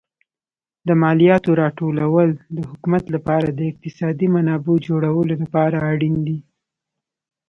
[0.87, 6.39] د مالیاتو راټولول د حکومت لپاره د اقتصادي منابعو جوړولو لپاره اړین دي.